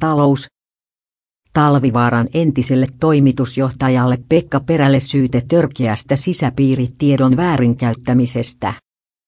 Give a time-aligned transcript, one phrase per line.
[0.00, 0.46] Talous.
[1.52, 8.74] Talvivaaran entiselle toimitusjohtajalle Pekka Perälle syyte törkeästä sisäpiiritiedon väärinkäyttämisestä.